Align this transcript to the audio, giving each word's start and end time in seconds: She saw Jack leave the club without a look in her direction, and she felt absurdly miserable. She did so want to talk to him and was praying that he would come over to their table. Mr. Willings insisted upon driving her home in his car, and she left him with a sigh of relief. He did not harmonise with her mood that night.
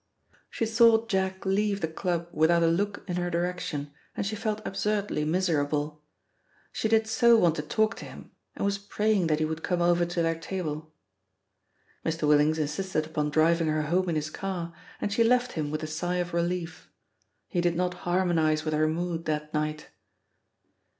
She 0.49 0.65
saw 0.65 1.05
Jack 1.05 1.45
leave 1.45 1.81
the 1.81 1.87
club 1.87 2.27
without 2.31 2.63
a 2.63 2.67
look 2.67 3.03
in 3.07 3.17
her 3.17 3.29
direction, 3.29 3.91
and 4.17 4.25
she 4.25 4.35
felt 4.35 4.59
absurdly 4.65 5.23
miserable. 5.25 6.01
She 6.71 6.87
did 6.87 7.05
so 7.05 7.37
want 7.37 7.55
to 7.57 7.61
talk 7.61 7.97
to 7.97 8.05
him 8.05 8.31
and 8.55 8.65
was 8.65 8.79
praying 8.79 9.27
that 9.27 9.37
he 9.37 9.45
would 9.45 9.61
come 9.61 9.79
over 9.79 10.03
to 10.07 10.23
their 10.23 10.33
table. 10.39 10.91
Mr. 12.03 12.27
Willings 12.27 12.57
insisted 12.57 13.05
upon 13.05 13.29
driving 13.29 13.67
her 13.67 13.83
home 13.83 14.09
in 14.09 14.15
his 14.15 14.31
car, 14.31 14.73
and 14.99 15.13
she 15.13 15.23
left 15.23 15.51
him 15.51 15.69
with 15.69 15.83
a 15.83 15.87
sigh 15.87 16.15
of 16.15 16.33
relief. 16.33 16.89
He 17.47 17.61
did 17.61 17.75
not 17.75 17.93
harmonise 18.01 18.65
with 18.65 18.73
her 18.73 18.87
mood 18.87 19.25
that 19.25 19.53
night. 19.53 19.89